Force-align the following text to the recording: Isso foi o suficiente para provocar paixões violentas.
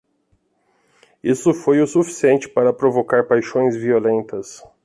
Isso 1.23 1.53
foi 1.53 1.79
o 1.79 1.85
suficiente 1.85 2.49
para 2.49 2.73
provocar 2.73 3.27
paixões 3.27 3.75
violentas. 3.75 4.63